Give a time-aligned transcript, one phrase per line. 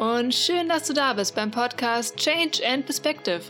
[0.00, 3.42] und schön, dass du da bist beim Podcast Change and Perspective.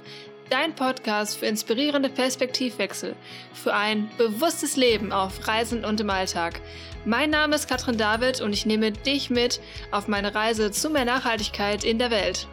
[0.51, 3.15] Dein Podcast für inspirierende Perspektivwechsel,
[3.55, 6.61] für ein bewusstes Leben auf Reisen und im Alltag.
[7.05, 9.61] Mein Name ist Katrin David und ich nehme dich mit
[9.93, 12.49] auf meine Reise zu mehr Nachhaltigkeit in der Welt.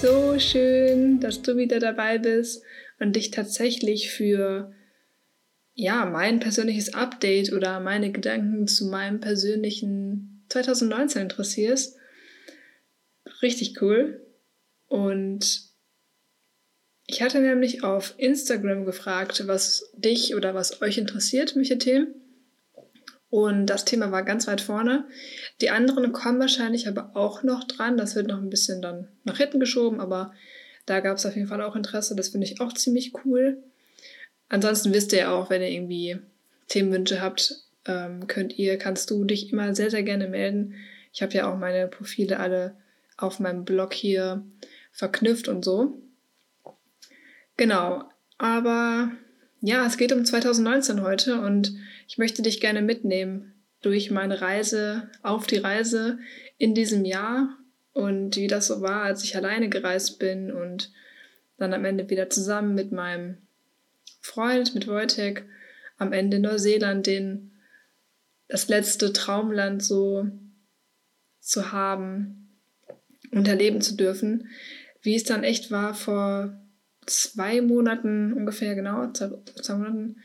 [0.00, 2.62] So schön, dass du wieder dabei bist
[3.00, 4.70] und dich tatsächlich für
[5.80, 11.96] ja, mein persönliches Update oder meine Gedanken zu meinem persönlichen 2019 interessierst.
[13.40, 14.20] Richtig cool.
[14.88, 15.70] Und
[17.06, 22.14] ich hatte nämlich auf Instagram gefragt, was dich oder was euch interessiert, welche Themen.
[23.30, 25.08] Und das Thema war ganz weit vorne.
[25.62, 27.96] Die anderen kommen wahrscheinlich aber auch noch dran.
[27.96, 30.34] Das wird noch ein bisschen dann nach hinten geschoben, aber
[30.84, 32.14] da gab es auf jeden Fall auch Interesse.
[32.14, 33.62] Das finde ich auch ziemlich cool.
[34.50, 36.18] Ansonsten wisst ihr auch, wenn ihr irgendwie
[36.68, 37.54] Themenwünsche habt,
[37.86, 40.74] ähm, könnt ihr, kannst du dich immer sehr, sehr gerne melden.
[41.12, 42.74] Ich habe ja auch meine Profile alle
[43.16, 44.44] auf meinem Blog hier
[44.92, 45.98] verknüpft und so.
[47.56, 48.04] Genau,
[48.38, 49.10] aber
[49.60, 51.72] ja, es geht um 2019 heute und
[52.08, 56.18] ich möchte dich gerne mitnehmen durch meine Reise, auf die Reise
[56.58, 57.56] in diesem Jahr
[57.92, 60.90] und wie das so war, als ich alleine gereist bin und
[61.56, 63.36] dann am Ende wieder zusammen mit meinem
[64.20, 65.44] Freund, mit Wojtek,
[65.98, 67.52] am Ende Neuseeland den,
[68.48, 70.26] das letzte Traumland so
[71.40, 72.58] zu haben
[73.32, 74.48] und erleben zu dürfen,
[75.02, 76.60] wie es dann echt war vor
[77.06, 79.30] zwei Monaten ungefähr, genau, zwei,
[79.62, 80.16] zwei Monaten,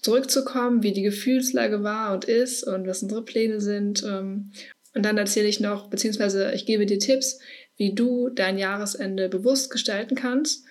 [0.00, 4.02] zurückzukommen, wie die Gefühlslage war und ist und was unsere Pläne sind.
[4.04, 4.52] Ähm,
[4.94, 7.40] und dann erzähle ich noch, beziehungsweise ich gebe dir Tipps,
[7.76, 10.64] wie du dein Jahresende bewusst gestalten kannst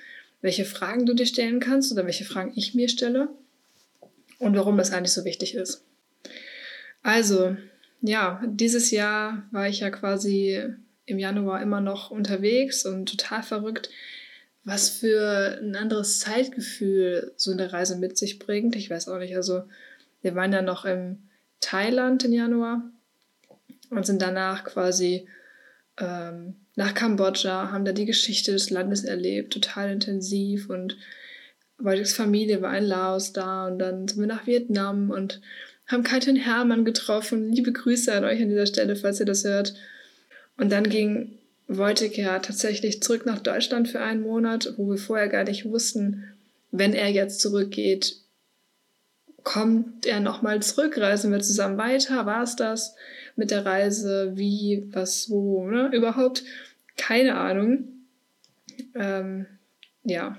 [0.43, 3.29] welche Fragen du dir stellen kannst oder welche Fragen ich mir stelle
[4.39, 5.85] und warum das eigentlich so wichtig ist.
[7.01, 7.55] Also,
[8.01, 10.61] ja, dieses Jahr war ich ja quasi
[11.05, 13.89] im Januar immer noch unterwegs und total verrückt,
[14.65, 18.75] was für ein anderes Zeitgefühl so eine Reise mit sich bringt.
[18.75, 19.63] Ich weiß auch nicht, also
[20.21, 21.29] wir waren ja noch im
[21.61, 22.83] Thailand im Januar
[23.89, 25.25] und sind danach quasi
[25.97, 30.97] ähm, nach Kambodscha, haben da die Geschichte des Landes erlebt, total intensiv und
[31.79, 35.41] Wojciechs Familie war in Laos da und dann sind wir nach Vietnam und
[35.87, 37.51] haben Katrin Hermann getroffen.
[37.51, 39.73] Liebe Grüße an euch an dieser Stelle, falls ihr das hört.
[40.57, 45.27] Und dann ging Wojciech ja tatsächlich zurück nach Deutschland für einen Monat, wo wir vorher
[45.27, 46.23] gar nicht wussten,
[46.71, 48.17] wenn er jetzt zurückgeht,
[49.43, 52.95] kommt er nochmal zurück, reisen wir zusammen weiter, war es das?
[53.35, 55.89] Mit der Reise, wie, was, wo, ne?
[55.93, 56.43] Überhaupt
[56.97, 57.87] keine Ahnung.
[58.95, 59.45] Ähm,
[60.03, 60.37] ja.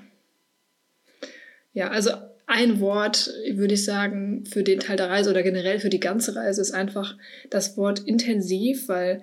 [1.73, 2.11] Ja, also
[2.47, 6.37] ein Wort, würde ich sagen, für den Teil der Reise oder generell für die ganze
[6.37, 7.17] Reise ist einfach
[7.51, 9.23] das Wort intensiv, weil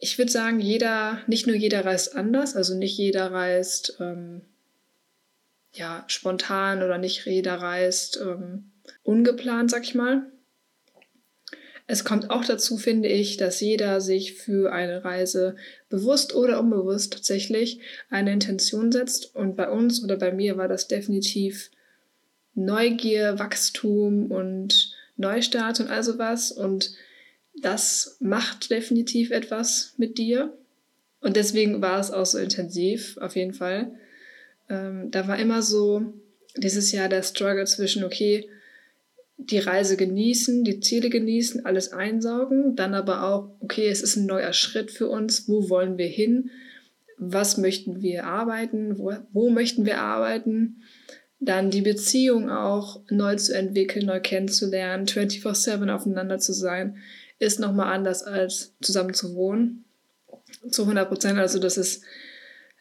[0.00, 4.42] ich würde sagen, jeder, nicht nur jeder reist anders, also nicht jeder reist ähm,
[5.72, 8.70] ja, spontan oder nicht jeder reist ähm,
[9.04, 10.26] ungeplant, sag ich mal.
[11.86, 15.56] Es kommt auch dazu, finde ich, dass jeder sich für eine Reise
[15.88, 19.34] bewusst oder unbewusst tatsächlich eine Intention setzt.
[19.34, 21.70] Und bei uns oder bei mir war das definitiv
[22.54, 26.52] Neugier, Wachstum und Neustart und all sowas.
[26.52, 26.92] Und
[27.60, 30.56] das macht definitiv etwas mit dir.
[31.20, 33.92] Und deswegen war es auch so intensiv, auf jeden Fall.
[34.68, 36.14] Ähm, da war immer so
[36.56, 38.48] dieses Jahr der Struggle zwischen, okay,
[39.50, 44.26] die Reise genießen, die Ziele genießen, alles einsaugen, dann aber auch, okay, es ist ein
[44.26, 46.50] neuer Schritt für uns, wo wollen wir hin,
[47.18, 50.82] was möchten wir arbeiten, wo, wo möchten wir arbeiten,
[51.40, 56.98] dann die Beziehung auch neu zu entwickeln, neu kennenzulernen, 24-7 aufeinander zu sein,
[57.38, 59.84] ist nochmal anders als zusammen zu wohnen.
[60.70, 62.04] Zu 100 Prozent, also das ist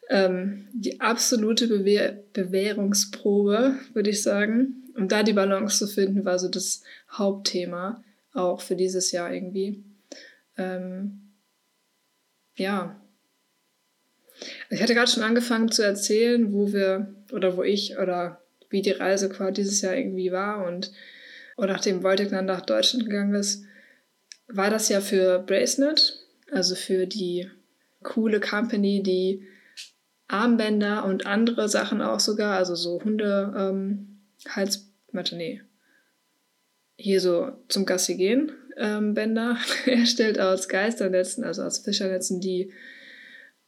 [0.10, 4.82] ähm, die absolute Bewährungsprobe, würde ich sagen.
[4.96, 8.04] Und da die Balance zu finden, war so das Hauptthema
[8.34, 9.84] auch für dieses Jahr irgendwie.
[10.58, 11.32] Ähm,
[12.56, 13.00] ja.
[14.70, 18.92] Ich hatte gerade schon angefangen zu erzählen, wo wir oder wo ich oder wie die
[18.92, 20.92] Reise quasi dieses Jahr irgendwie war und,
[21.58, 23.66] und nachdem Wojtek dann nach Deutschland gegangen ist,
[24.48, 27.50] war das ja für Bracenet, also für die
[28.02, 29.48] coole Company, die
[30.28, 34.11] Armbänder und andere Sachen auch sogar, also so Hunde, ähm,
[34.50, 35.62] Hals, warte, nee,
[36.96, 42.72] hier so zum Gassi gehen ähm, Bänder erstellt aus Geisternetzen, also aus Fischernetzen, die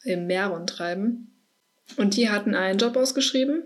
[0.04, 1.30] im Meer rumtreiben.
[1.98, 3.64] Und die hatten einen Job ausgeschrieben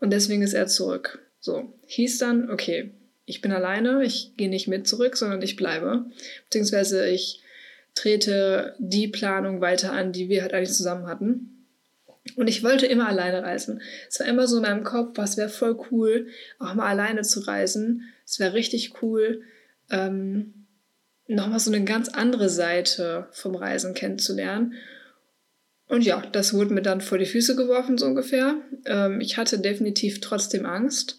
[0.00, 1.20] und deswegen ist er zurück.
[1.40, 2.90] So, hieß dann, okay,
[3.24, 6.06] ich bin alleine, ich gehe nicht mit zurück, sondern ich bleibe.
[6.44, 7.42] Beziehungsweise ich
[7.94, 11.59] trete die Planung weiter an, die wir halt eigentlich zusammen hatten.
[12.36, 13.80] Und ich wollte immer alleine reisen.
[14.08, 16.28] Es war immer so in meinem Kopf, was wäre voll cool,
[16.58, 18.12] auch mal alleine zu reisen.
[18.26, 19.42] Es wäre richtig cool,
[19.90, 20.66] ähm,
[21.26, 24.74] nochmal so eine ganz andere Seite vom Reisen kennenzulernen.
[25.88, 28.56] Und ja, das wurde mir dann vor die Füße geworfen, so ungefähr.
[28.84, 31.16] Ähm, ich hatte definitiv trotzdem Angst.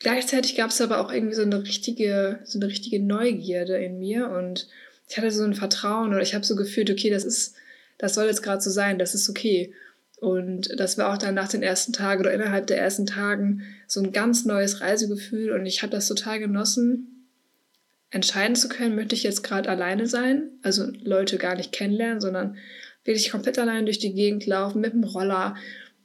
[0.00, 4.30] Gleichzeitig gab es aber auch irgendwie so eine richtige, so eine richtige Neugierde in mir
[4.30, 4.68] und
[5.08, 7.56] ich hatte so ein Vertrauen oder ich habe so gefühlt, okay, das ist,
[7.98, 9.74] das soll jetzt gerade so sein, das ist okay.
[10.20, 14.00] Und das war auch dann nach den ersten Tagen oder innerhalb der ersten Tagen so
[14.00, 17.28] ein ganz neues Reisegefühl und ich habe das total genossen,
[18.10, 22.56] entscheiden zu können, möchte ich jetzt gerade alleine sein, also Leute gar nicht kennenlernen, sondern
[23.04, 25.54] wirklich komplett allein durch die Gegend laufen mit dem Roller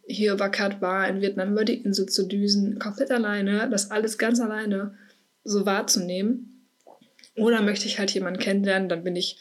[0.05, 4.17] hier über Kat war in Vietnam über die Insel zu düsen, komplett alleine, das alles
[4.17, 4.95] ganz alleine
[5.43, 6.67] so wahrzunehmen.
[7.35, 9.37] Oder möchte ich halt jemanden kennenlernen, dann bin ich,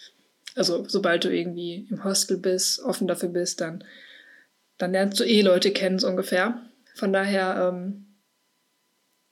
[0.54, 3.84] also sobald du irgendwie im Hostel bist, offen dafür bist, dann,
[4.78, 6.60] dann lernst du eh Leute kennen, so ungefähr.
[6.94, 8.06] Von daher ähm,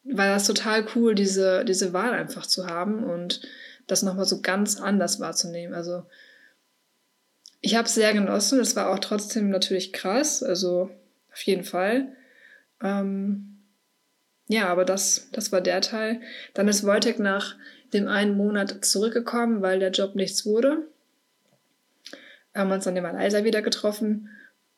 [0.04, 3.42] war das total cool, diese, diese Wahl einfach zu haben und
[3.86, 5.74] das nochmal so ganz anders wahrzunehmen.
[5.74, 6.04] Also
[7.60, 8.60] ich habe es sehr genossen.
[8.60, 10.42] Es war auch trotzdem natürlich krass.
[10.42, 10.90] Also
[11.32, 12.08] auf jeden Fall.
[12.82, 13.58] Ähm,
[14.48, 16.20] ja, aber das, das war der Teil.
[16.54, 17.56] Dann ist Wojtek nach
[17.92, 20.88] dem einen Monat zurückgekommen, weil der Job nichts wurde.
[22.54, 24.28] Haben uns dann in Malaysia wieder getroffen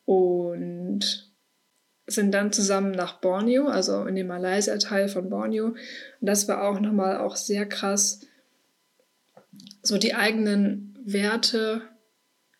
[0.05, 1.33] und
[2.05, 5.67] sind dann zusammen nach Borneo, also in den Malaysia-Teil von Borneo.
[5.67, 5.77] Und
[6.19, 8.21] das war auch nochmal auch sehr krass,
[9.81, 11.81] so die eigenen Werte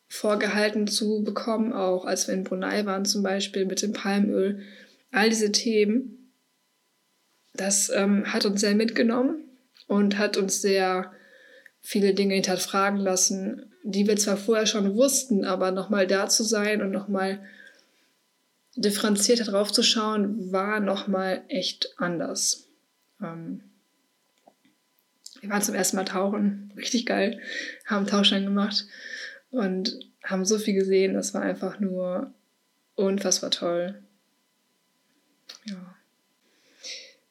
[0.07, 4.61] vorgehalten zu bekommen, auch als wir in Brunei waren zum Beispiel mit dem Palmöl.
[5.11, 6.31] All diese Themen,
[7.53, 9.43] das ähm, hat uns sehr mitgenommen
[9.87, 11.11] und hat uns sehr
[11.83, 16.81] viele Dinge hinterfragen lassen, die wir zwar vorher schon wussten, aber nochmal da zu sein
[16.81, 17.45] und nochmal
[18.75, 22.69] differenzierter drauf zu schauen, war nochmal echt anders.
[23.21, 23.61] Ähm,
[25.41, 27.41] wir waren zum ersten Mal tauchen, richtig geil,
[27.85, 28.87] haben Tauchschein gemacht
[29.51, 31.13] und haben so viel gesehen.
[31.15, 32.33] Das war einfach nur
[32.95, 34.01] unfassbar toll.
[35.65, 35.95] Ja.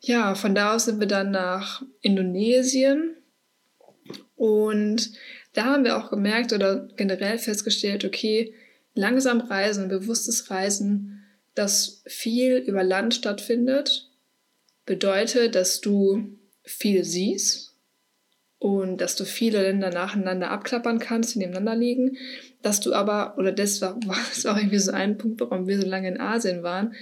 [0.00, 3.16] Ja, von da aus sind wir dann nach Indonesien
[4.42, 5.12] und
[5.52, 8.52] da haben wir auch gemerkt oder generell festgestellt, okay,
[8.92, 11.22] langsam reisen, bewusstes Reisen,
[11.54, 14.10] das viel über Land stattfindet,
[14.84, 17.76] bedeutet, dass du viel siehst,
[18.58, 22.16] und dass du viele Länder nacheinander abklappern kannst, die nebeneinander liegen,
[22.62, 25.86] dass du aber, oder das war, das war irgendwie so ein Punkt, warum wir so
[25.86, 26.94] lange in Asien waren,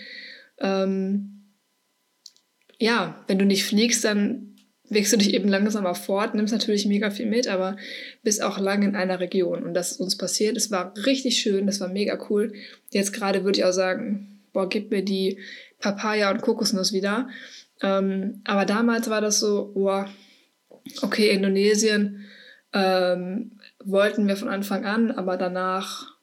[0.59, 1.53] ähm,
[2.79, 4.50] ja, wenn du nicht fliegst, dann
[4.91, 7.77] wächst du dich eben langsamer fort, nimmst natürlich mega viel mit, aber
[8.23, 9.63] bist auch lange in einer Region.
[9.63, 10.57] Und das ist uns passiert.
[10.57, 12.53] Es war richtig schön, das war mega cool.
[12.91, 15.39] Jetzt gerade würde ich auch sagen, boah, gib mir die
[15.79, 17.29] Papaya und Kokosnuss wieder.
[17.83, 20.09] Ähm, aber damals war das so, boah,
[21.03, 22.27] okay, Indonesien
[22.73, 23.53] ähm,
[23.83, 26.17] wollten wir von Anfang an, aber danach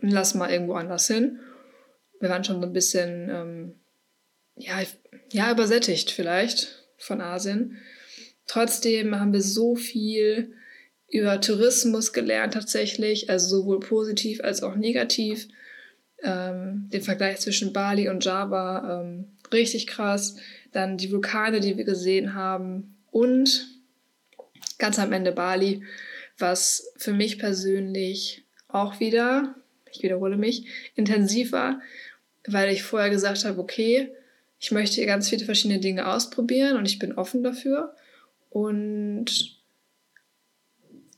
[0.00, 1.40] lass mal irgendwo anders hin.
[2.20, 3.74] Wir waren schon so ein bisschen, ähm,
[4.56, 4.80] ja,
[5.32, 7.78] ja, übersättigt vielleicht von Asien.
[8.46, 10.52] Trotzdem haben wir so viel
[11.08, 15.48] über Tourismus gelernt tatsächlich, also sowohl positiv als auch negativ.
[16.22, 20.36] Ähm, den Vergleich zwischen Bali und Java ähm, richtig krass.
[20.72, 23.66] Dann die Vulkane, die wir gesehen haben, und
[24.78, 25.82] ganz am Ende Bali,
[26.38, 29.54] was für mich persönlich auch wieder,
[29.90, 31.80] ich wiederhole mich, intensiv war,
[32.46, 34.10] weil ich vorher gesagt habe, okay,
[34.60, 37.94] ich möchte ganz viele verschiedene Dinge ausprobieren und ich bin offen dafür.
[38.50, 39.58] Und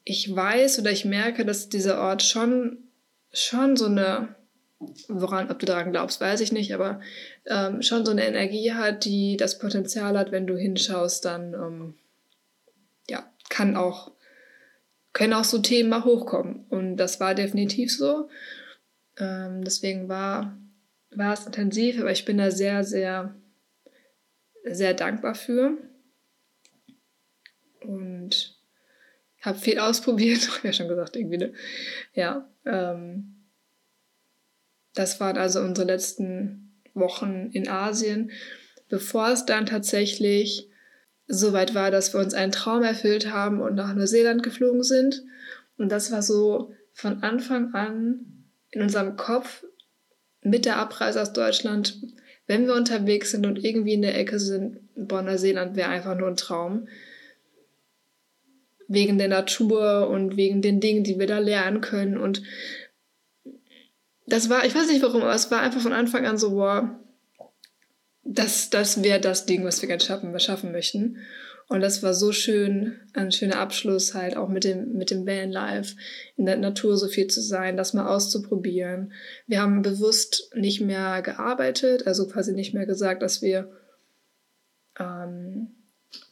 [0.05, 2.79] ich weiß oder ich merke, dass dieser Ort schon,
[3.33, 4.37] schon so eine,
[5.09, 7.01] woran, ob du daran glaubst, weiß ich nicht, aber
[7.47, 11.95] ähm, schon so eine Energie hat, die das Potenzial hat, wenn du hinschaust, dann ähm,
[13.11, 14.13] ja, kann auch,
[15.13, 16.65] können auch so Themen mal hochkommen.
[16.71, 18.29] Und das war definitiv so.
[19.19, 20.57] Ähm, deswegen war,
[21.17, 23.35] war es intensiv, aber ich bin da sehr, sehr,
[24.65, 25.77] sehr dankbar für.
[27.81, 28.57] Und
[29.41, 31.55] habe viel ausprobiert, habe ja schon gesagt, irgendwie, ne?
[32.15, 33.47] Ja, ähm,
[34.95, 38.31] das waren also unsere letzten Wochen in Asien,
[38.89, 40.69] bevor es dann tatsächlich
[41.27, 45.23] so weit war, dass wir uns einen Traum erfüllt haben und nach Neuseeland geflogen sind.
[45.79, 49.65] Und das war so von Anfang an in unserem Kopf
[50.43, 51.99] mit der Abreise aus Deutschland,
[52.47, 56.29] wenn wir unterwegs sind und irgendwie in der Ecke sind, Bonner Seeland wäre einfach nur
[56.29, 56.89] ein Traum.
[58.89, 62.19] Wegen der Natur und wegen den Dingen, die wir da lernen können.
[62.19, 62.43] Und
[64.27, 67.01] das war, ich weiß nicht warum, aber es war einfach von Anfang an so, boah,
[68.25, 71.19] das, das wäre das Ding, was wir gerne schaffen, schaffen möchten.
[71.73, 75.97] Und das war so schön, ein schöner Abschluss halt auch mit dem, mit dem Vanlife,
[76.37, 79.15] in der Natur so viel zu sein, das mal auszuprobieren.
[79.47, 83.73] Wir haben bewusst nicht mehr gearbeitet, also quasi nicht mehr gesagt, dass wir
[85.01, 85.69] ähm,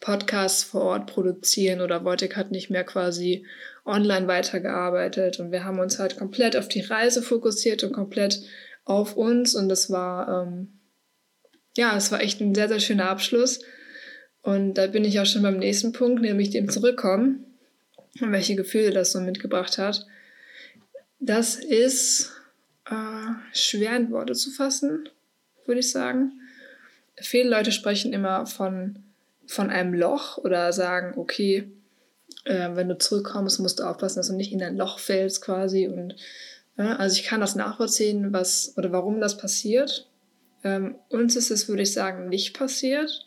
[0.01, 3.47] Podcasts vor Ort produzieren oder Wojtek hat nicht mehr quasi
[3.87, 5.41] online weitergearbeitet.
[5.41, 8.43] Und wir haben uns halt komplett auf die Reise fokussiert und komplett
[8.85, 9.55] auf uns.
[9.55, 10.81] Und das war, ähm,
[11.79, 13.61] ja, es war echt ein sehr, sehr schöner Abschluss
[14.43, 17.45] und da bin ich auch schon beim nächsten Punkt, nämlich dem Zurückkommen
[18.21, 20.07] und welche Gefühle das so mitgebracht hat.
[21.19, 22.33] Das ist
[22.87, 25.09] äh, schwer in Worte zu fassen,
[25.67, 26.33] würde ich sagen.
[27.21, 29.01] Viele Leute sprechen immer von,
[29.47, 31.71] von einem Loch oder sagen, okay,
[32.45, 35.87] äh, wenn du zurückkommst, musst du aufpassen, dass du nicht in ein Loch fällst quasi.
[35.87, 36.17] Und
[36.79, 40.09] ja, also ich kann das nachvollziehen, was oder warum das passiert.
[40.65, 43.27] Ähm, uns ist es, würde ich sagen, nicht passiert.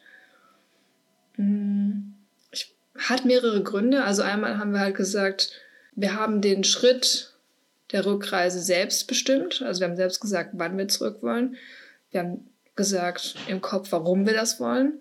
[1.37, 2.13] Mm,
[2.51, 4.03] ich, hat mehrere Gründe.
[4.03, 5.51] Also einmal haben wir halt gesagt,
[5.95, 7.33] wir haben den Schritt
[7.91, 9.61] der Rückreise selbst bestimmt.
[9.61, 11.55] Also wir haben selbst gesagt, wann wir zurück wollen.
[12.11, 14.93] Wir haben gesagt im Kopf, warum wir das wollen.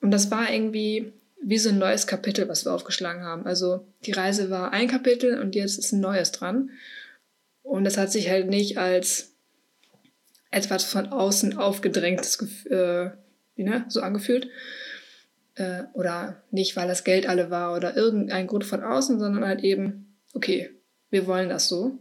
[0.00, 1.12] Und das war irgendwie
[1.42, 3.46] wie so ein neues Kapitel, was wir aufgeschlagen haben.
[3.46, 6.70] Also die Reise war ein Kapitel und jetzt ist ein neues dran.
[7.62, 9.32] Und das hat sich halt nicht als
[10.50, 13.10] etwas von außen aufgedrängtes äh,
[13.56, 14.48] ne, so angefühlt,
[15.56, 19.62] äh, oder nicht, weil das Geld alle war oder irgendein Grund von außen, sondern halt
[19.62, 20.70] eben, okay,
[21.10, 21.98] wir wollen das so.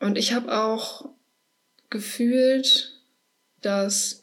[0.00, 1.08] Und ich habe auch
[1.90, 3.00] gefühlt,
[3.62, 4.22] dass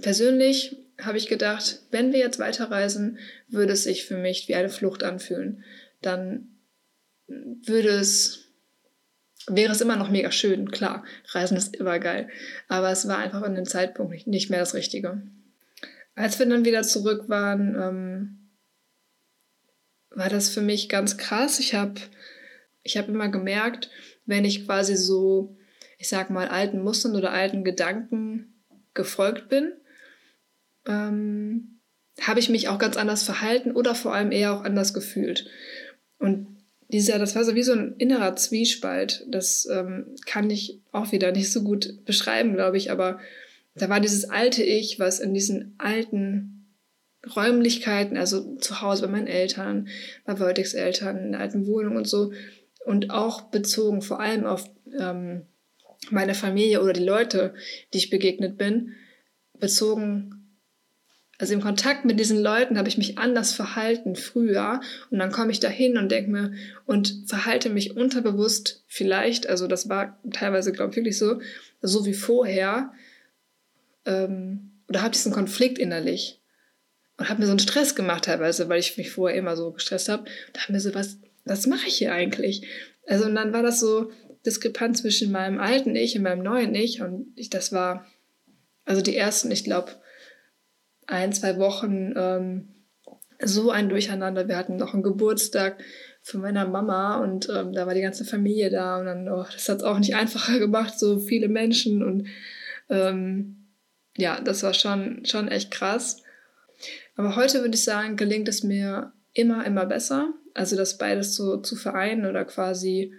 [0.00, 3.18] persönlich habe ich gedacht, wenn wir jetzt weiterreisen,
[3.48, 5.64] würde es sich für mich wie eine Flucht anfühlen.
[6.00, 6.58] Dann
[7.26, 8.41] würde es
[9.48, 11.04] wäre es immer noch mega schön, klar.
[11.28, 12.28] Reisen ist immer geil.
[12.68, 15.22] Aber es war einfach an dem Zeitpunkt nicht mehr das Richtige.
[16.14, 18.50] Als wir dann wieder zurück waren, ähm,
[20.10, 21.58] war das für mich ganz krass.
[21.58, 22.00] Ich habe
[22.82, 23.90] ich hab immer gemerkt,
[24.26, 25.56] wenn ich quasi so,
[25.98, 28.62] ich sag mal, alten Mustern oder alten Gedanken
[28.94, 29.72] gefolgt bin,
[30.86, 31.80] ähm,
[32.20, 35.48] habe ich mich auch ganz anders verhalten oder vor allem eher auch anders gefühlt.
[36.18, 36.61] Und
[36.92, 39.24] dieser, das war so wie so ein innerer Zwiespalt.
[39.28, 43.18] Das ähm, kann ich auch wieder nicht so gut beschreiben, glaube ich, aber
[43.74, 46.66] da war dieses alte Ich, was in diesen alten
[47.34, 49.88] Räumlichkeiten, also zu Hause bei meinen Eltern,
[50.26, 52.32] bei Voltex Eltern, in der alten Wohnung und so,
[52.84, 54.68] und auch bezogen vor allem auf
[54.98, 55.46] ähm,
[56.10, 57.54] meine Familie oder die Leute,
[57.94, 58.92] die ich begegnet bin,
[59.58, 60.41] bezogen
[61.38, 65.50] also im Kontakt mit diesen Leuten habe ich mich anders verhalten früher und dann komme
[65.50, 66.52] ich da hin und denke mir
[66.86, 71.40] und verhalte mich unterbewusst vielleicht, also das war teilweise, glaube ich, wirklich so,
[71.80, 72.92] so wie vorher,
[74.04, 76.40] ähm, oder habe diesen Konflikt innerlich
[77.16, 80.08] und habe mir so einen Stress gemacht teilweise, weil ich mich vorher immer so gestresst
[80.08, 80.24] habe.
[80.52, 82.66] Da habe mir so, was, was mache ich hier eigentlich?
[83.06, 84.10] Also und dann war das so
[84.44, 88.06] diskrepant zwischen meinem alten Ich und meinem neuen Ich und ich, das war,
[88.84, 89.92] also die ersten, ich glaube,
[91.06, 92.68] ein, zwei Wochen ähm,
[93.40, 94.48] so ein Durcheinander.
[94.48, 95.82] Wir hatten noch einen Geburtstag
[96.22, 99.68] von meiner Mama und ähm, da war die ganze Familie da und dann, oh, das
[99.68, 102.28] hat es auch nicht einfacher gemacht, so viele Menschen und
[102.88, 103.66] ähm,
[104.16, 106.22] ja, das war schon, schon echt krass.
[107.16, 110.32] Aber heute würde ich sagen, gelingt es mir immer, immer besser.
[110.54, 113.14] Also das beides so zu vereinen oder quasi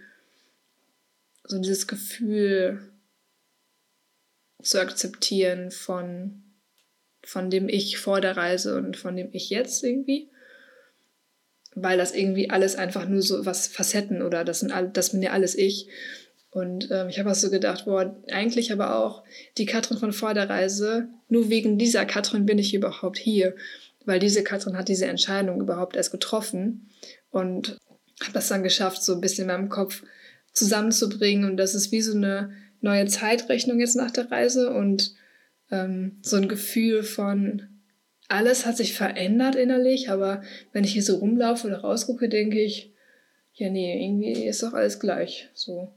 [1.45, 2.93] so dieses Gefühl
[4.61, 6.43] zu akzeptieren von
[7.23, 10.29] von dem Ich vor der Reise und von dem Ich jetzt irgendwie.
[11.75, 15.23] Weil das irgendwie alles einfach nur so was Facetten oder das sind all, das bin
[15.23, 15.87] ja alles ich.
[16.51, 19.23] Und ähm, ich habe auch so gedacht, boah, eigentlich aber auch
[19.57, 23.55] die Katrin von vor der Reise, nur wegen dieser Katrin bin ich überhaupt hier.
[24.05, 26.89] Weil diese Katrin hat diese Entscheidung überhaupt erst getroffen
[27.31, 27.77] und
[28.21, 30.03] habe das dann geschafft, so ein bisschen in meinem Kopf
[30.51, 31.49] zusammenzubringen.
[31.49, 32.51] Und das ist wie so eine
[32.81, 34.71] neue Zeitrechnung jetzt nach der Reise.
[34.71, 35.15] Und
[35.73, 37.67] ähm, so ein Gefühl von,
[38.27, 42.93] alles hat sich verändert innerlich, aber wenn ich hier so rumlaufe oder rausgucke, denke ich,
[43.55, 45.49] ja, nee, irgendwie ist doch alles gleich.
[45.53, 45.91] So.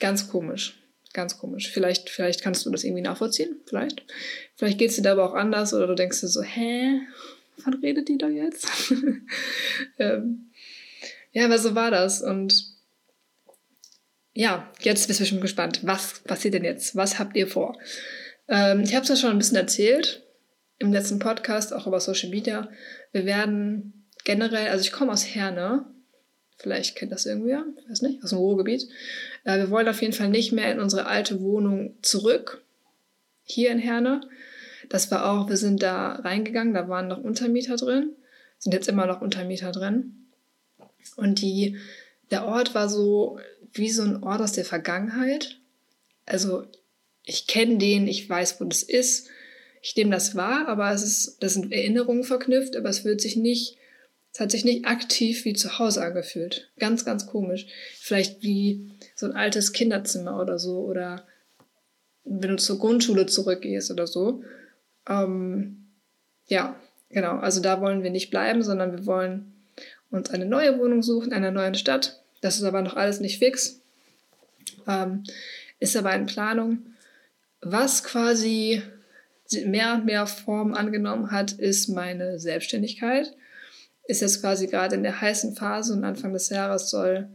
[0.00, 0.78] Ganz komisch.
[1.12, 1.70] Ganz komisch.
[1.70, 3.56] Vielleicht, vielleicht kannst du das irgendwie nachvollziehen.
[3.66, 4.04] Vielleicht.
[4.56, 7.00] Vielleicht geht es dir da aber auch anders oder du denkst dir so, hä?
[7.64, 8.68] Wann redet die da jetzt?
[9.98, 10.50] ähm,
[11.32, 12.22] ja, aber so war das.
[12.22, 12.77] Und
[14.38, 15.80] ja, jetzt bist du bestimmt gespannt.
[15.82, 16.94] Was passiert denn jetzt?
[16.94, 17.76] Was habt ihr vor?
[18.46, 20.22] Ähm, ich habe es ja schon ein bisschen erzählt
[20.78, 22.70] im letzten Podcast, auch über Social Media.
[23.10, 25.86] Wir werden generell, also ich komme aus Herne,
[26.56, 28.88] vielleicht kennt das irgendwer, ich weiß nicht, aus dem Ruhrgebiet.
[29.42, 32.62] Äh, wir wollen auf jeden Fall nicht mehr in unsere alte Wohnung zurück,
[33.42, 34.20] hier in Herne.
[34.88, 38.12] Das war auch, wir sind da reingegangen, da waren noch Untermieter drin,
[38.60, 40.28] sind jetzt immer noch Untermieter drin.
[41.16, 41.76] Und die,
[42.30, 43.40] der Ort war so
[43.72, 45.58] wie so ein Ort aus der Vergangenheit.
[46.26, 46.64] Also
[47.24, 49.28] ich kenne den, ich weiß, wo das ist,
[49.82, 53.36] ich nehme das wahr, aber es ist, das sind Erinnerungen verknüpft, aber es wird sich
[53.36, 53.76] nicht,
[54.32, 56.70] es hat sich nicht aktiv wie zu Hause angefühlt.
[56.78, 57.66] Ganz, ganz komisch.
[57.98, 61.26] Vielleicht wie so ein altes Kinderzimmer oder so oder
[62.24, 64.42] wenn du zur Grundschule zurückgehst oder so.
[65.08, 65.88] Ähm,
[66.46, 67.36] ja, genau.
[67.38, 69.52] Also da wollen wir nicht bleiben, sondern wir wollen
[70.10, 72.22] uns eine neue Wohnung suchen, in einer neuen Stadt.
[72.40, 73.80] Das ist aber noch alles nicht fix.
[74.86, 75.24] Ähm,
[75.80, 76.86] ist aber in Planung.
[77.60, 78.82] Was quasi
[79.64, 83.34] mehr und mehr Form angenommen hat, ist meine Selbstständigkeit.
[84.06, 87.28] Ist jetzt quasi gerade in der heißen Phase und Anfang des Jahres soll,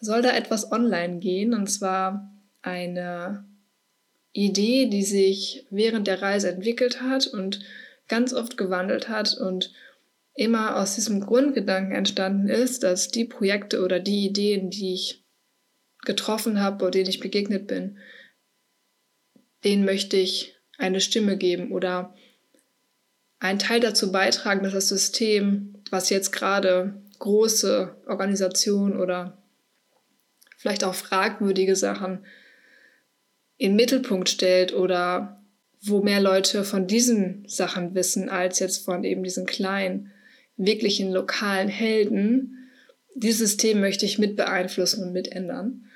[0.00, 1.54] soll da etwas online gehen.
[1.54, 2.30] Und zwar
[2.62, 3.44] eine
[4.32, 7.60] Idee, die sich während der Reise entwickelt hat und
[8.08, 9.72] ganz oft gewandelt hat und
[10.34, 15.24] immer aus diesem Grundgedanken entstanden ist, dass die Projekte oder die Ideen, die ich
[16.04, 17.98] getroffen habe oder denen ich begegnet bin,
[19.64, 22.14] denen möchte ich eine Stimme geben oder
[23.38, 29.38] einen Teil dazu beitragen, dass das System, was jetzt gerade große Organisationen oder
[30.56, 32.24] vielleicht auch fragwürdige Sachen
[33.56, 35.40] in Mittelpunkt stellt oder
[35.80, 40.12] wo mehr Leute von diesen Sachen wissen als jetzt von eben diesen kleinen,
[40.56, 42.70] wirklichen lokalen Helden.
[43.14, 45.86] Dieses System möchte ich mit beeinflussen und mit ändern.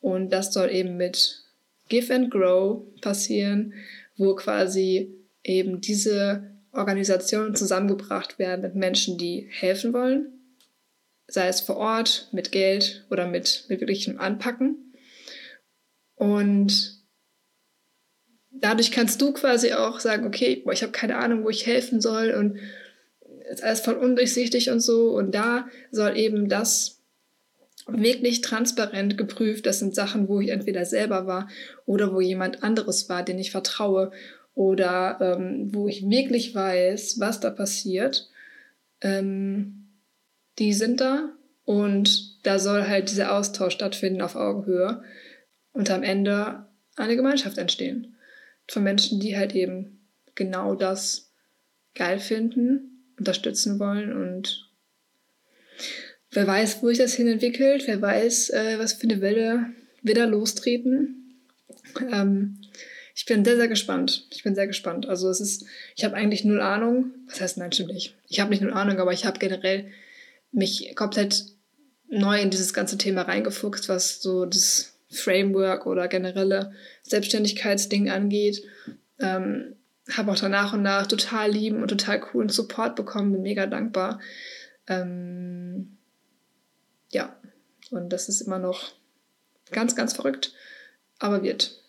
[0.00, 1.42] Und das soll eben mit
[1.88, 3.74] Give and Grow passieren,
[4.16, 10.28] wo quasi eben diese Organisationen zusammengebracht werden mit Menschen, die helfen wollen,
[11.28, 14.92] sei es vor Ort, mit Geld oder mit, mit wirklichem Anpacken.
[16.14, 17.04] Und
[18.50, 22.30] dadurch kannst du quasi auch sagen, okay, ich habe keine Ahnung, wo ich helfen soll
[22.32, 22.58] und
[23.50, 25.10] ist alles voll undurchsichtig und so.
[25.10, 27.00] Und da soll eben das
[27.86, 29.66] wirklich transparent geprüft.
[29.66, 31.48] Das sind Sachen, wo ich entweder selber war
[31.84, 34.10] oder wo jemand anderes war, den ich vertraue
[34.54, 38.28] oder ähm, wo ich wirklich weiß, was da passiert.
[39.00, 39.88] Ähm,
[40.58, 41.30] die sind da
[41.64, 45.02] und da soll halt dieser Austausch stattfinden auf Augenhöhe
[45.72, 48.16] und am Ende eine Gemeinschaft entstehen
[48.66, 51.32] von Menschen, die halt eben genau das
[51.94, 54.70] geil finden, unterstützen wollen und
[56.30, 59.66] wer weiß, wo sich das hin entwickelt, wer weiß, äh, was für eine Welle
[60.02, 61.42] wir da lostreten.
[62.12, 62.58] Ähm,
[63.14, 64.26] ich bin sehr, sehr gespannt.
[64.30, 65.06] Ich bin sehr gespannt.
[65.06, 65.64] Also es ist,
[65.96, 67.12] ich habe eigentlich null Ahnung.
[67.28, 68.14] Was heißt nein, stimmt nicht.
[68.28, 69.86] Ich habe nicht null Ahnung, aber ich habe generell
[70.52, 71.46] mich komplett
[72.08, 78.62] neu in dieses ganze Thema reingefuchst, was so das Framework oder generelle Selbstständigkeitsding angeht.
[79.18, 79.75] Ähm,
[80.12, 83.66] habe auch da nach und nach total lieben und total coolen Support bekommen, bin mega
[83.66, 84.20] dankbar.
[84.86, 85.96] Ähm,
[87.10, 87.36] ja,
[87.90, 88.92] und das ist immer noch
[89.70, 90.52] ganz, ganz verrückt,
[91.18, 91.82] aber wird.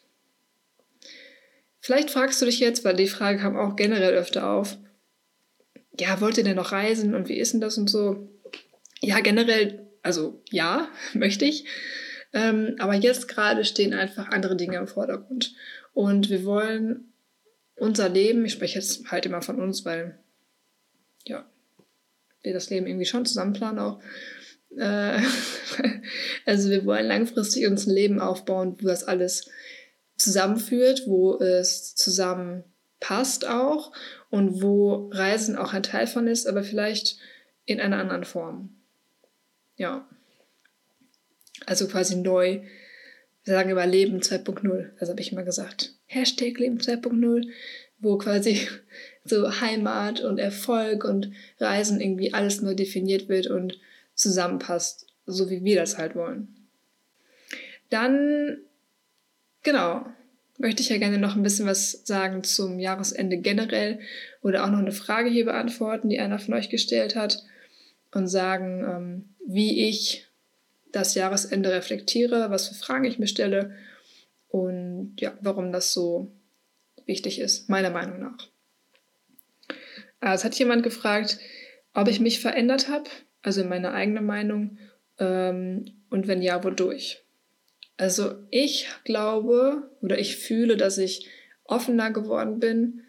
[1.80, 4.78] Vielleicht fragst du dich jetzt, weil die Frage kam auch generell öfter auf,
[6.00, 8.30] ja, wollt ihr denn noch reisen und wie ist denn das und so?
[9.00, 11.66] Ja, generell, also ja, möchte ich.
[12.34, 15.56] Ähm, aber jetzt gerade stehen einfach andere Dinge im Vordergrund.
[15.94, 17.14] Und wir wollen
[17.78, 20.18] unser Leben, ich spreche jetzt halt immer von uns, weil
[21.26, 21.50] ja,
[22.42, 24.02] wir das Leben irgendwie schon zusammen planen auch.
[24.76, 25.22] Äh,
[26.46, 29.50] also wir wollen langfristig uns ein Leben aufbauen, wo das alles
[30.16, 33.92] zusammenführt, wo es zusammenpasst auch
[34.30, 37.18] und wo Reisen auch ein Teil von ist, aber vielleicht
[37.66, 38.76] in einer anderen Form.
[39.76, 40.08] Ja.
[41.66, 42.62] Also quasi neu.
[43.44, 44.92] Wir sagen immer Leben 2.0.
[45.00, 45.97] Das habe ich immer gesagt.
[46.08, 47.48] Hashtag Leben 2.0,
[48.00, 48.68] wo quasi
[49.24, 53.80] so Heimat und Erfolg und Reisen irgendwie alles neu definiert wird und
[54.16, 56.56] zusammenpasst, so wie wir das halt wollen.
[57.90, 58.58] Dann,
[59.64, 60.06] genau,
[60.58, 64.00] möchte ich ja gerne noch ein bisschen was sagen zum Jahresende generell
[64.42, 67.44] oder auch noch eine Frage hier beantworten, die einer von euch gestellt hat
[68.12, 70.28] und sagen, ähm, wie ich
[70.92, 73.76] das Jahresende reflektiere, was für Fragen ich mir stelle
[74.50, 76.32] und ja, warum das so
[77.06, 78.50] wichtig ist, meiner Meinung nach.
[80.20, 81.40] Ah, es hat jemand gefragt,
[81.94, 83.10] ob ich mich verändert habe,
[83.42, 84.78] also in meiner eigenen Meinung,
[85.20, 87.24] ähm, und wenn ja, wodurch.
[87.98, 91.28] Also ich glaube oder ich fühle, dass ich
[91.64, 93.04] offener geworden bin,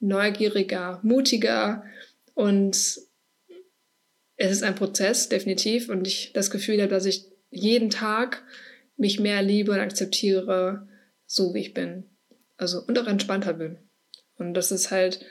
[0.00, 1.84] neugieriger, mutiger
[2.34, 2.76] und
[4.38, 5.88] es ist ein Prozess, definitiv.
[5.88, 8.44] Und ich das Gefühl habe, dass ich jeden Tag
[8.98, 10.86] mich mehr liebe und akzeptiere,
[11.26, 12.04] so wie ich bin.
[12.56, 13.78] Also und auch entspannter bin.
[14.36, 15.24] Und das ist halt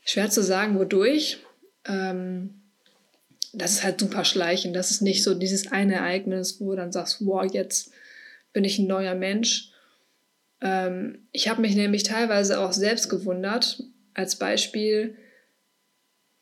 [0.00, 1.38] schwer zu sagen, wodurch.
[1.84, 2.62] Ähm,
[3.52, 4.76] das ist halt super schleichend.
[4.76, 7.92] Das ist nicht so dieses eine Ereignis, wo du dann sagst, wow, jetzt
[8.52, 9.72] bin ich ein neuer Mensch.
[10.60, 13.82] Ähm, ich habe mich nämlich teilweise auch selbst gewundert.
[14.14, 15.16] Als Beispiel,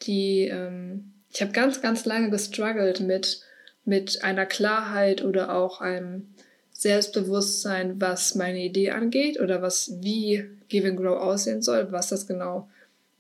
[0.03, 3.43] die, ähm, ich habe ganz, ganz lange gestruggelt mit,
[3.87, 6.29] mit einer Klarheit oder auch einem
[6.73, 12.27] Selbstbewusstsein, was meine Idee angeht oder was wie Give and Grow aussehen soll, was das
[12.27, 12.69] genau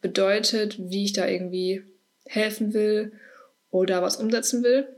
[0.02, 1.82] bedeutet, wie ich da irgendwie
[2.26, 3.12] helfen will
[3.70, 4.88] oder was umsetzen will.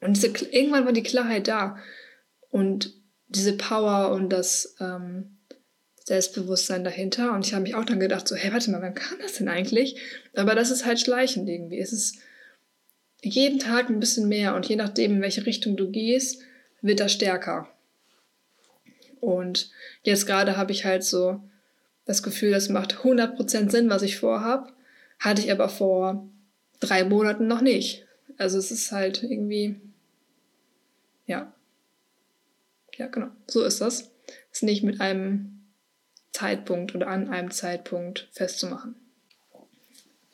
[0.00, 1.78] Und diese, irgendwann war die Klarheit da.
[2.50, 2.92] Und
[3.28, 5.38] diese Power und das ähm,
[6.04, 7.32] Selbstbewusstsein dahinter.
[7.32, 9.48] Und ich habe mich auch dann gedacht, so, hey, warte mal, wann kam das denn
[9.48, 10.00] eigentlich?
[10.34, 11.78] Aber das ist halt schleichend irgendwie.
[11.78, 12.18] Es ist
[13.24, 16.42] jeden Tag ein bisschen mehr und je nachdem, in welche Richtung du gehst,
[16.82, 17.68] wird das stärker.
[19.20, 19.70] Und
[20.02, 21.42] jetzt gerade habe ich halt so
[22.04, 24.72] das Gefühl, das macht 100% Sinn, was ich vorhabe.
[25.18, 26.28] Hatte ich aber vor
[26.80, 28.04] drei Monaten noch nicht.
[28.36, 29.80] Also es ist halt irgendwie,
[31.26, 31.52] ja,
[32.96, 33.28] ja, genau.
[33.46, 34.10] So ist das.
[34.52, 35.62] Ist nicht mit einem
[36.32, 38.96] Zeitpunkt oder an einem Zeitpunkt festzumachen.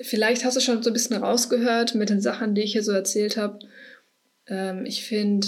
[0.02, 2.92] Vielleicht hast du schon so ein bisschen rausgehört mit den Sachen, die ich hier so
[2.92, 3.58] erzählt habe.
[4.46, 5.46] Ähm, ich finde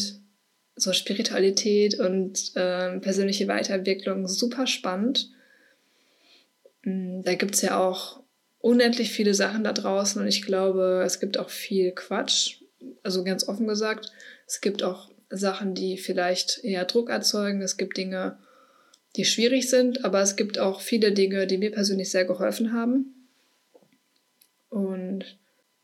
[0.76, 5.30] so Spiritualität und ähm, persönliche Weiterentwicklung super spannend.
[6.82, 8.22] Mm, da gibt es ja auch
[8.58, 12.58] unendlich viele Sachen da draußen und ich glaube, es gibt auch viel Quatsch.
[13.02, 14.12] Also ganz offen gesagt,
[14.46, 17.62] es gibt auch Sachen, die vielleicht eher Druck erzeugen.
[17.62, 18.38] Es gibt Dinge,
[19.16, 23.21] die schwierig sind, aber es gibt auch viele Dinge, die mir persönlich sehr geholfen haben.
[24.72, 25.38] Und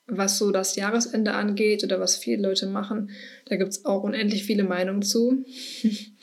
[0.07, 3.11] was so das Jahresende angeht oder was viele Leute machen,
[3.45, 5.45] da gibt es auch unendlich viele Meinungen zu.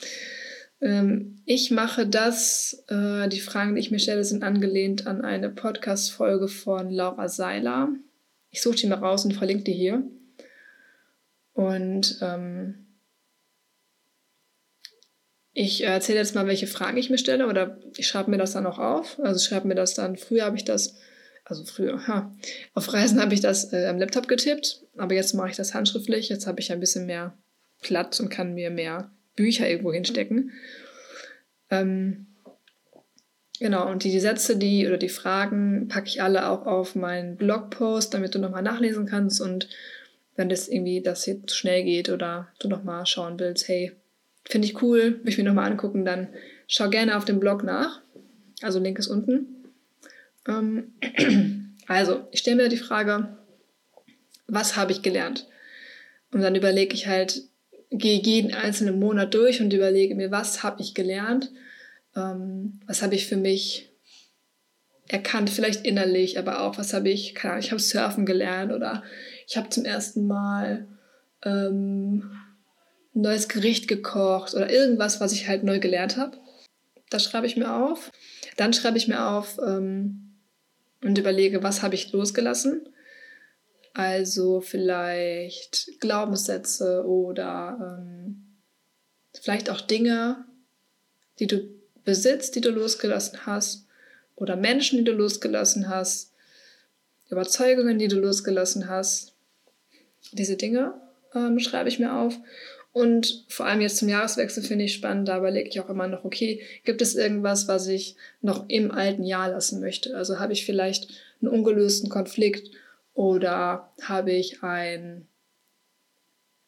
[0.81, 5.49] ähm, ich mache das, äh, die Fragen, die ich mir stelle, sind angelehnt an eine
[5.49, 7.89] Podcast-Folge von Laura Seiler.
[8.49, 10.01] Ich suche die mal raus und verlinke die hier.
[11.53, 12.87] Und ähm,
[15.53, 18.65] ich erzähle jetzt mal, welche Fragen ich mir stelle oder ich schreibe mir das dann
[18.65, 19.19] auch auf.
[19.19, 20.95] Also schreibe mir das dann, früher habe ich das,
[21.45, 22.35] also früher, ha,
[22.73, 26.29] auf Reisen habe ich das äh, am Laptop getippt, aber jetzt mache ich das handschriftlich.
[26.29, 27.37] Jetzt habe ich ein bisschen mehr
[27.81, 30.51] Platz und kann mir mehr Bücher irgendwo hinstecken.
[31.69, 32.27] Ähm,
[33.59, 38.13] genau, und die, Sätze, die oder die Fragen packe ich alle auch auf meinen Blogpost,
[38.13, 39.69] damit du nochmal nachlesen kannst und
[40.35, 43.93] wenn das irgendwie das hier zu schnell geht oder du nochmal schauen willst, hey,
[44.47, 46.27] Finde ich cool, will ich mir nochmal angucken, dann
[46.67, 48.01] schau gerne auf dem Blog nach.
[48.61, 49.54] Also Link ist unten.
[50.47, 50.93] Ähm,
[51.87, 53.37] also, ich stelle mir die Frage,
[54.47, 55.47] was habe ich gelernt?
[56.31, 57.43] Und dann überlege ich halt,
[57.91, 61.51] gehe jeden einzelnen Monat durch und überlege mir, was habe ich gelernt?
[62.15, 63.91] Ähm, was habe ich für mich
[65.07, 69.03] erkannt, vielleicht innerlich, aber auch, was habe ich, keine Ahnung, ich habe Surfen gelernt oder
[69.47, 70.87] ich habe zum ersten Mal
[71.43, 72.31] ähm,
[73.13, 76.37] ein neues Gericht gekocht oder irgendwas, was ich halt neu gelernt habe.
[77.09, 78.11] Das schreibe ich mir auf.
[78.57, 80.24] Dann schreibe ich mir auf ähm,
[81.05, 82.89] und überlege, was habe ich losgelassen.
[83.93, 88.57] Also vielleicht Glaubenssätze oder ähm,
[89.33, 90.43] vielleicht auch Dinge,
[91.39, 91.69] die du
[92.03, 93.85] besitzt, die du losgelassen hast.
[94.35, 96.33] Oder Menschen, die du losgelassen hast.
[97.29, 99.33] Überzeugungen, die du losgelassen hast.
[100.33, 100.99] Diese Dinge
[101.33, 102.35] ähm, schreibe ich mir auf.
[102.95, 106.23] Und vor allem jetzt zum Jahreswechsel finde ich spannend, da überlege ich auch immer noch,
[106.23, 110.15] okay, gibt es irgendwas, was ich noch im alten Jahr lassen möchte?
[110.15, 111.09] Also habe ich vielleicht
[111.41, 112.71] einen ungelösten Konflikt
[113.13, 115.27] oder habe ich ein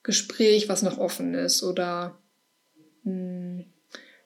[0.04, 2.20] Gespräch, was noch offen ist oder
[3.04, 3.14] mh,
[3.60, 3.66] hm,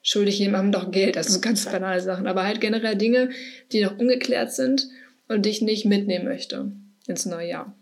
[0.02, 1.16] schulde ich jemandem noch Geld?
[1.16, 3.30] Also ganz banale Sachen, aber halt generell Dinge,
[3.70, 4.88] die noch ungeklärt sind
[5.28, 6.72] und die ich nicht mitnehmen möchte
[7.06, 7.76] ins neue Jahr.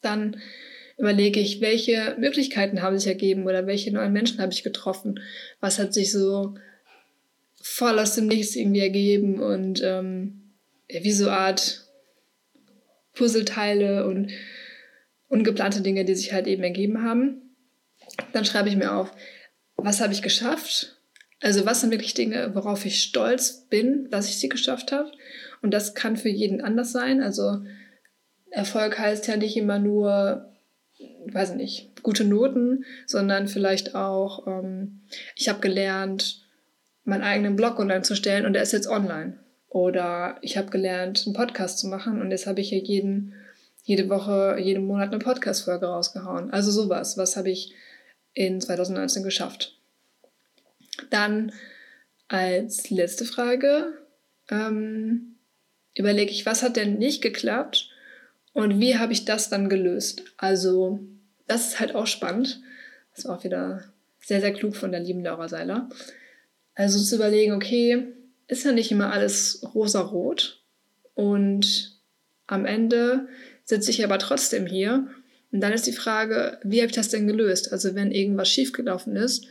[0.00, 0.38] Dann
[0.98, 5.20] überlege ich, welche Möglichkeiten haben sich ergeben oder welche neuen Menschen habe ich getroffen.
[5.60, 6.54] Was hat sich so
[7.60, 10.52] voll aus dem Nichts irgendwie ergeben und ähm,
[10.88, 11.84] wie so Art
[13.14, 14.30] Puzzleteile und
[15.28, 17.42] ungeplante Dinge, die sich halt eben ergeben haben.
[18.32, 19.12] Dann schreibe ich mir auf,
[19.76, 20.96] was habe ich geschafft?
[21.40, 25.12] Also was sind wirklich Dinge, worauf ich stolz bin, dass ich sie geschafft habe?
[25.62, 27.22] Und das kann für jeden anders sein.
[27.22, 27.62] Also
[28.50, 30.52] Erfolg heißt ja nicht immer nur
[31.32, 35.00] weiß ich nicht, gute Noten, sondern vielleicht auch, ähm,
[35.36, 36.44] ich habe gelernt,
[37.04, 39.38] meinen eigenen Blog online zu stellen und der ist jetzt online.
[39.68, 43.34] Oder ich habe gelernt, einen Podcast zu machen und jetzt habe ich hier jeden,
[43.84, 46.50] jede Woche, jeden Monat eine Podcast-Folge rausgehauen.
[46.50, 47.16] Also sowas.
[47.18, 47.74] Was habe ich
[48.34, 49.78] in 2019 geschafft?
[51.10, 51.52] Dann
[52.28, 53.92] als letzte Frage
[54.50, 55.36] ähm,
[55.94, 57.90] überlege ich, was hat denn nicht geklappt
[58.58, 60.24] und wie habe ich das dann gelöst?
[60.36, 60.98] Also,
[61.46, 62.60] das ist halt auch spannend.
[63.14, 63.84] Das war auch wieder
[64.18, 65.88] sehr, sehr klug von der lieben Laura Seiler.
[66.74, 68.08] Also zu überlegen, okay,
[68.48, 70.60] ist ja nicht immer alles rosa-rot
[71.14, 72.00] und
[72.48, 73.28] am Ende
[73.62, 75.06] sitze ich aber trotzdem hier.
[75.52, 77.70] Und dann ist die Frage, wie habe ich das denn gelöst?
[77.70, 79.46] Also wenn irgendwas schiefgelaufen ist,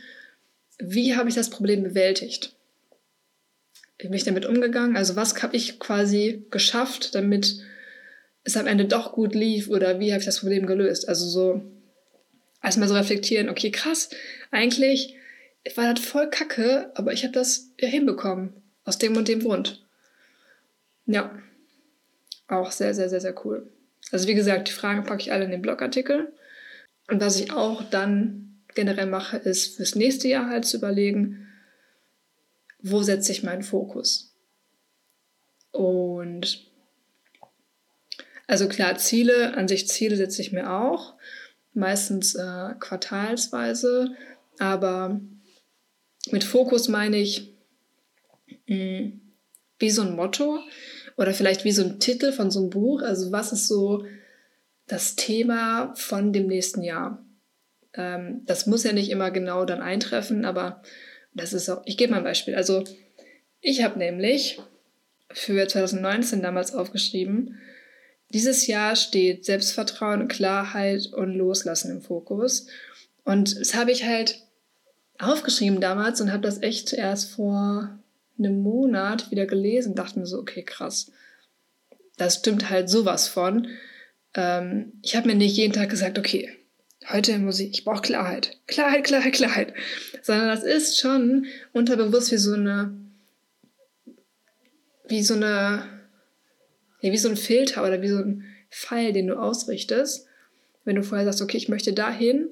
[0.78, 2.52] wie habe ich das Problem bewältigt?
[3.96, 4.98] Bin ich damit umgegangen?
[4.98, 7.62] Also was habe ich quasi geschafft, damit
[8.44, 11.08] es am Ende doch gut lief oder wie habe ich das Problem gelöst?
[11.08, 11.62] Also so
[12.62, 14.10] erstmal so reflektieren, okay, krass,
[14.50, 15.16] eigentlich
[15.74, 18.54] war das voll kacke, aber ich habe das ja hinbekommen.
[18.84, 19.86] Aus dem und dem Grund.
[21.04, 21.38] Ja,
[22.46, 23.70] auch sehr, sehr, sehr, sehr cool.
[24.10, 26.32] Also wie gesagt, die Fragen packe ich alle in den Blogartikel.
[27.08, 31.48] Und was ich auch dann generell mache, ist fürs nächste Jahr halt zu überlegen,
[32.80, 34.34] wo setze ich meinen Fokus.
[35.72, 36.67] Und
[38.48, 41.14] also klar, Ziele, an sich Ziele setze ich mir auch,
[41.74, 44.16] meistens äh, quartalsweise,
[44.58, 45.20] aber
[46.30, 47.52] mit Fokus meine ich
[48.66, 49.20] mh, mm,
[49.78, 50.58] wie so ein Motto
[51.16, 53.02] oder vielleicht wie so ein Titel von so einem Buch.
[53.02, 54.04] Also was ist so
[54.86, 57.22] das Thema von dem nächsten Jahr?
[57.92, 60.82] Ähm, das muss ja nicht immer genau dann eintreffen, aber
[61.34, 62.54] das ist auch, ich gebe mal ein Beispiel.
[62.54, 62.82] Also
[63.60, 64.58] ich habe nämlich
[65.30, 67.58] für 2019 damals aufgeschrieben,
[68.30, 72.66] dieses Jahr steht Selbstvertrauen, Klarheit und Loslassen im Fokus.
[73.24, 74.42] Und das habe ich halt
[75.18, 77.98] aufgeschrieben damals und habe das echt erst vor
[78.38, 79.94] einem Monat wieder gelesen.
[79.94, 81.10] Dachte mir so, okay, krass.
[82.16, 83.68] Das stimmt halt sowas von.
[84.34, 86.50] Ähm, ich habe mir nicht jeden Tag gesagt, okay,
[87.10, 88.58] heute muss ich, ich brauche Klarheit.
[88.66, 89.74] Klarheit, Klarheit, Klarheit.
[90.22, 92.94] Sondern das ist schon unterbewusst wie so eine,
[95.08, 95.97] wie so eine
[97.00, 100.26] ja, wie so ein Filter oder wie so ein Pfeil, den du ausrichtest.
[100.84, 102.48] Wenn du vorher sagst, okay, ich möchte dahin,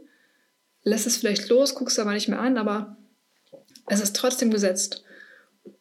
[0.82, 2.96] lässt es vielleicht los, guckst aber nicht mehr an, aber
[3.88, 5.04] es ist trotzdem gesetzt.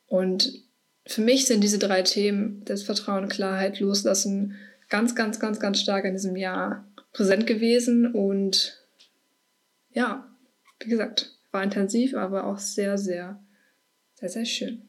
[0.07, 0.63] Und
[1.05, 4.55] für mich sind diese drei Themen, das Vertrauen, Klarheit, Loslassen,
[4.89, 8.11] ganz, ganz, ganz, ganz stark in diesem Jahr präsent gewesen.
[8.11, 8.83] Und
[9.91, 10.27] ja,
[10.79, 13.39] wie gesagt, war intensiv, aber auch sehr, sehr,
[14.15, 14.81] sehr, sehr schön.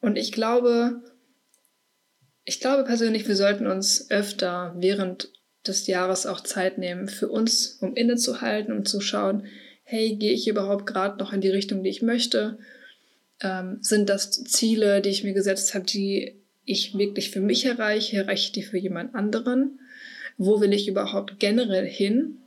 [0.00, 1.02] Und ich glaube,
[2.46, 5.30] ich glaube persönlich, wir sollten uns öfter während
[5.66, 9.46] des Jahres auch Zeit nehmen für uns, um innezuhalten und zu schauen,
[9.82, 12.58] hey, gehe ich überhaupt gerade noch in die Richtung, die ich möchte?
[13.40, 18.16] Ähm, sind das Ziele, die ich mir gesetzt habe, die ich wirklich für mich erreiche?
[18.16, 19.80] Erreiche ich die für jemand anderen?
[20.38, 22.38] Wo will ich überhaupt generell hin?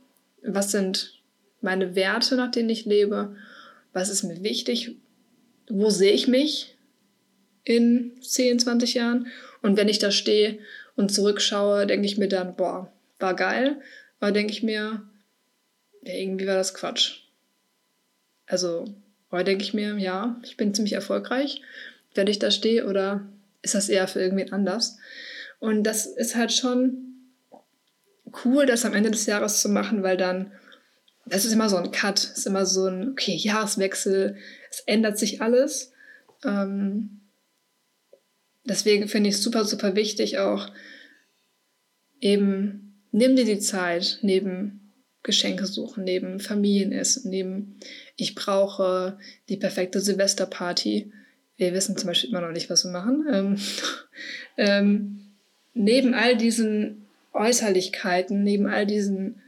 [0.42, 1.20] Was sind
[1.60, 3.36] meine Werte, nach denen ich lebe?
[3.92, 4.96] Was ist mir wichtig?
[5.68, 6.76] Wo sehe ich mich
[7.64, 9.26] in 10, 20 Jahren?
[9.62, 10.58] Und wenn ich da stehe
[10.96, 13.80] und zurückschaue, denke ich mir dann, boah, war geil.
[14.20, 15.02] Aber denke ich mir,
[16.02, 17.20] ja, irgendwie war das Quatsch.
[18.46, 18.86] Also,
[19.30, 21.62] heute denke ich mir, ja, ich bin ziemlich erfolgreich,
[22.14, 23.26] wenn ich da stehe, oder
[23.62, 24.98] ist das eher für irgendwen anders?
[25.58, 27.10] Und das ist halt schon
[28.44, 30.52] cool, das am Ende des Jahres zu machen, weil dann,
[31.26, 34.36] das ist immer so ein Cut, ist immer so ein, okay, Jahreswechsel,
[34.70, 35.92] es ändert sich alles.
[36.44, 37.19] Ähm,
[38.70, 40.70] deswegen finde ich es super, super wichtig auch
[42.20, 47.78] eben, nimm dir die Zeit neben Geschenke suchen, neben Familienessen, neben
[48.16, 51.12] ich brauche die perfekte Silvesterparty.
[51.56, 53.26] Wir wissen zum Beispiel immer noch nicht, was wir machen.
[53.30, 53.58] Ähm,
[54.56, 55.20] ähm,
[55.74, 59.42] neben all diesen Äußerlichkeiten, neben all diesen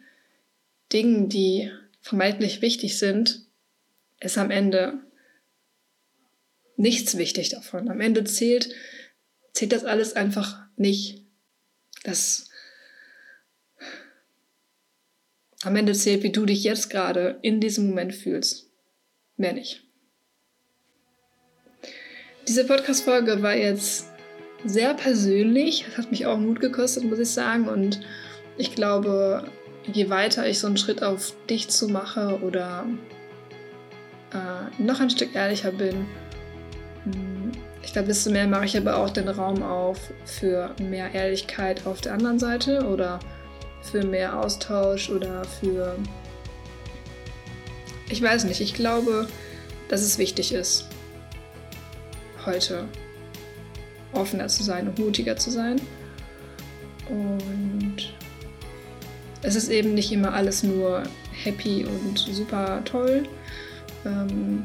[0.92, 3.40] Dingen, die vermeintlich wichtig sind,
[4.20, 4.98] ist am Ende
[6.76, 7.88] nichts wichtig davon.
[7.88, 8.74] Am Ende zählt,
[9.52, 11.22] zählt das alles einfach nicht.
[12.04, 12.48] Das
[15.62, 18.68] am Ende zählt, wie du dich jetzt gerade in diesem Moment fühlst.
[19.36, 19.84] Mehr nicht.
[22.48, 24.08] Diese Podcast-Folge war jetzt
[24.64, 25.86] sehr persönlich.
[25.88, 27.68] Es hat mich auch Mut gekostet, muss ich sagen.
[27.68, 28.00] Und
[28.58, 29.44] ich glaube,
[29.92, 32.86] je weiter ich so einen Schritt auf dich zu mache oder
[34.32, 36.06] äh, noch ein Stück ehrlicher bin,
[37.82, 42.00] ich glaube, desto mehr mache ich aber auch den Raum auf für mehr Ehrlichkeit auf
[42.00, 43.20] der anderen Seite oder
[43.82, 45.96] für mehr Austausch oder für...
[48.08, 49.26] Ich weiß nicht, ich glaube,
[49.88, 50.86] dass es wichtig ist,
[52.44, 52.84] heute
[54.12, 55.80] offener zu sein und mutiger zu sein.
[57.08, 58.14] Und
[59.42, 61.02] es ist eben nicht immer alles nur
[61.42, 63.24] happy und super toll.
[64.04, 64.64] Ähm,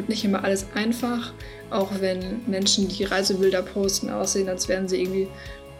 [0.00, 1.34] wird nicht immer alles einfach,
[1.68, 5.28] auch wenn Menschen, die Reisebilder posten, aussehen, als wären sie irgendwie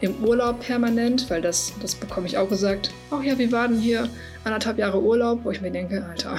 [0.02, 2.90] im Urlaub permanent, weil das, das bekomme ich auch gesagt.
[3.10, 4.10] Ach ja, wir waren hier
[4.44, 6.36] anderthalb Jahre Urlaub, wo ich mir denke, Alter,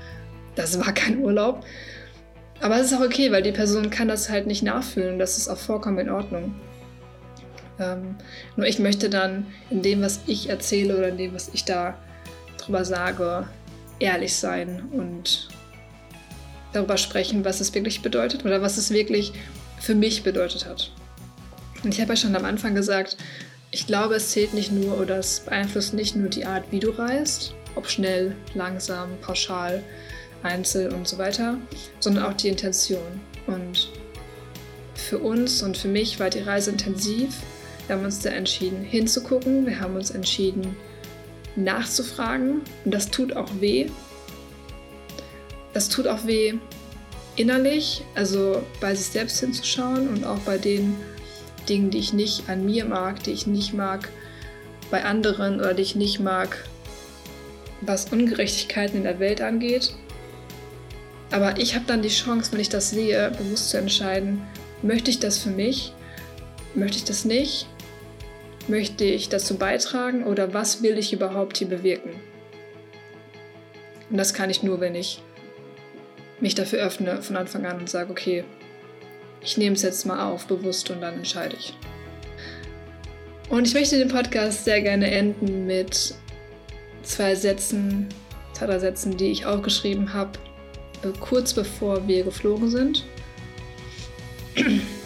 [0.54, 1.64] das war kein Urlaub.
[2.60, 5.18] Aber es ist auch okay, weil die Person kann das halt nicht nachfühlen.
[5.18, 6.54] Das ist auch vollkommen in Ordnung.
[7.80, 8.14] Ähm,
[8.54, 11.98] nur ich möchte dann in dem, was ich erzähle oder in dem, was ich da
[12.58, 13.48] drüber sage,
[13.98, 15.48] ehrlich sein und
[16.74, 19.32] darüber sprechen, was es wirklich bedeutet oder was es wirklich
[19.80, 20.90] für mich bedeutet hat.
[21.82, 23.16] Und ich habe ja schon am Anfang gesagt,
[23.70, 26.90] ich glaube, es zählt nicht nur oder es beeinflusst nicht nur die Art, wie du
[26.90, 29.82] reist, ob schnell, langsam, pauschal,
[30.42, 31.58] einzeln und so weiter,
[32.00, 33.20] sondern auch die Intention.
[33.46, 33.88] Und
[34.94, 37.34] für uns und für mich war die Reise intensiv
[37.86, 39.66] wir haben uns da entschieden, hinzugucken.
[39.66, 40.74] Wir haben uns entschieden,
[41.54, 42.62] nachzufragen.
[42.84, 43.90] Und das tut auch weh.
[45.74, 46.54] Das tut auch weh
[47.36, 50.96] innerlich, also bei sich selbst hinzuschauen und auch bei den
[51.68, 54.08] Dingen, die ich nicht an mir mag, die ich nicht mag
[54.90, 56.64] bei anderen oder die ich nicht mag,
[57.80, 59.94] was Ungerechtigkeiten in der Welt angeht.
[61.30, 64.42] Aber ich habe dann die Chance, wenn ich das sehe, bewusst zu entscheiden,
[64.82, 65.92] möchte ich das für mich,
[66.74, 67.66] möchte ich das nicht
[68.66, 72.12] Möchte ich dazu beitragen oder was will ich überhaupt hier bewirken?
[74.08, 75.20] Und das kann ich nur, wenn ich
[76.44, 78.44] mich dafür öffne von Anfang an und sage, okay,
[79.40, 81.74] ich nehme es jetzt mal auf, bewusst und dann entscheide ich.
[83.48, 86.14] Und ich möchte den Podcast sehr gerne enden mit
[87.02, 88.08] zwei Sätzen,
[88.52, 90.38] zwei, drei Sätzen, die ich aufgeschrieben habe,
[91.02, 93.06] äh, kurz bevor wir geflogen sind.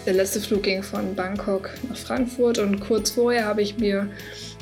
[0.06, 4.10] Der letzte Flug ging von Bangkok nach Frankfurt und kurz vorher habe ich mir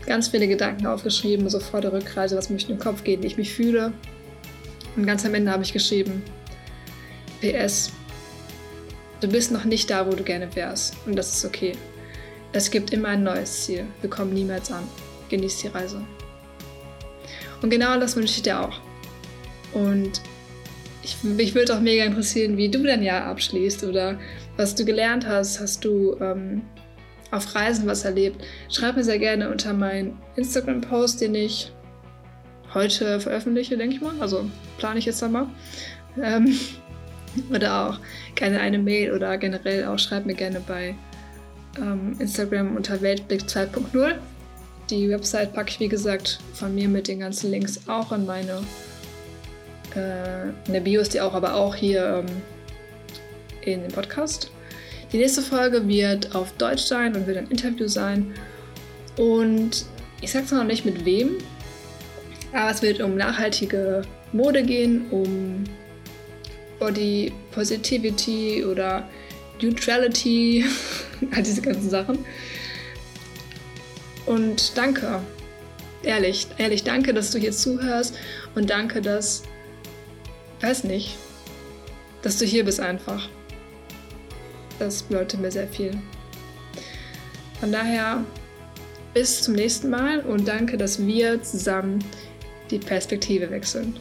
[0.05, 3.29] ganz viele Gedanken aufgeschrieben, so vor der Rückreise, was mir durch den Kopf geht, wie
[3.29, 3.95] ich mich fühle.
[4.95, 6.23] Und ganz am Ende habe ich geschrieben,
[7.41, 7.93] PS,
[9.21, 11.73] du bist noch nicht da, wo du gerne wärst und das ist okay.
[12.53, 13.85] Es gibt immer ein neues Ziel.
[14.01, 14.85] Wir kommen niemals an.
[15.29, 16.03] Genieß die Reise.
[17.61, 18.81] Und genau das wünsche ich dir auch.
[19.73, 20.23] Und
[21.03, 24.19] ich, mich würde auch mega interessieren, wie du dein Jahr abschließt oder
[24.57, 25.61] was du gelernt hast.
[25.61, 26.63] Hast du ähm,
[27.31, 28.43] auf Reisen was erlebt?
[28.71, 31.73] Schreib mir sehr gerne unter meinen Instagram-Post, den ich
[32.75, 34.15] heute veröffentliche, denke ich mal.
[34.21, 35.47] Also plane ich jetzt einmal.
[36.23, 36.59] Ähm,
[37.51, 37.99] oder auch
[38.35, 40.95] gerne eine Mail oder generell auch schreib mir gerne bei
[41.79, 44.15] ähm, Instagram unter Weltblick 2.0.
[44.91, 48.63] Die Website packe ich wie gesagt von mir mit den ganzen Links auch in meine
[49.97, 52.43] äh, in der Bio ist die auch, aber auch hier ähm,
[53.63, 54.51] in dem Podcast.
[55.13, 58.35] Die nächste Folge wird auf Deutsch sein und wird ein Interview sein.
[59.17, 59.87] Und
[60.21, 61.39] ich sag's noch nicht mit wem,
[62.53, 65.65] aber es wird um nachhaltige Mode gehen, um
[66.79, 69.09] Body Positivity oder
[69.61, 70.65] Neutrality,
[71.35, 72.25] all diese ganzen Sachen.
[74.27, 75.21] Und danke,
[76.03, 78.17] ehrlich, ehrlich, danke, dass du hier zuhörst
[78.55, 79.45] und danke, dass,
[80.61, 81.17] weiß nicht,
[82.23, 83.29] dass du hier bist einfach.
[84.79, 85.97] Das bedeutet mir sehr viel.
[87.61, 88.25] Von daher
[89.15, 92.05] bis zum nächsten Mal und danke, dass wir zusammen
[92.71, 93.97] die Perspektive wechseln.